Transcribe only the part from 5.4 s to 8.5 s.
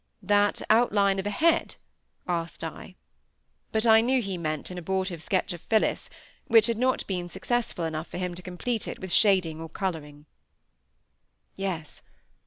of Phillis, which had not been successful enough for him to